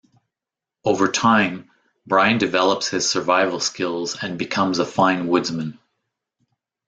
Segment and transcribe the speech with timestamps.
[0.83, 1.69] Over time,
[2.07, 5.77] Brian develops his survival skills and becomes a fine woodsman.